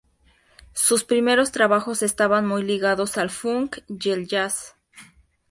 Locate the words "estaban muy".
2.01-2.63